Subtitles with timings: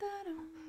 [0.00, 0.65] Da-dum.